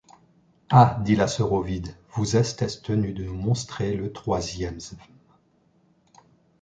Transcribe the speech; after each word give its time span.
Ah! 0.71 0.97
dit 1.05 1.15
la 1.15 1.27
sœur 1.27 1.53
Ovide, 1.53 1.95
vous 2.13 2.35
estes 2.35 2.81
tenue 2.81 3.13
de 3.13 3.23
nous 3.23 3.35
monstrer 3.37 3.93
le 3.95 4.11
troisiesme. 4.11 4.97